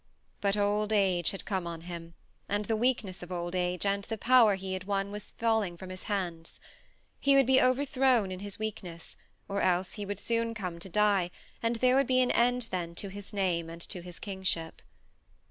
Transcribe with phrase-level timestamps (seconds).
[0.41, 2.15] But old age had come on him,
[2.49, 5.91] and the weakness of old age, and the power he had won was falling from
[5.91, 6.59] his hands.
[7.19, 9.15] He would be overthrown in his weakness,
[9.47, 11.29] or else he would soon come to die,
[11.61, 14.81] and there would be an end then to his name and to his kingship.